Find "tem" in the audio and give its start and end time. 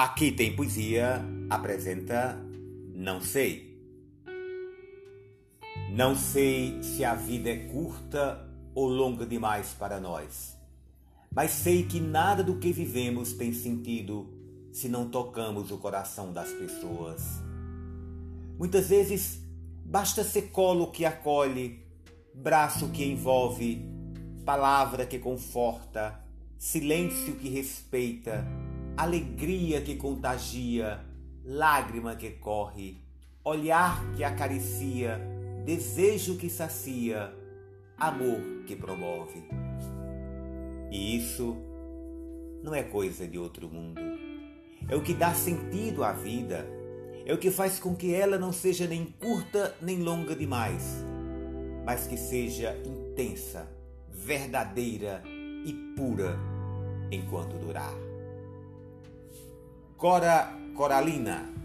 0.30-0.54, 13.32-13.52